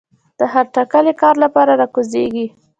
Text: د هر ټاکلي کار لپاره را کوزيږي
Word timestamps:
د 0.39 0.41
هر 0.53 0.65
ټاکلي 0.75 1.13
کار 1.21 1.35
لپاره 1.43 1.71
را 1.79 1.87
کوزيږي 1.93 2.45